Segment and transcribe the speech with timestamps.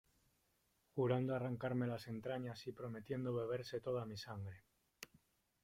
[0.95, 4.63] jurando arrancarme las entrañas y prometiendo beberse toda mi sangre.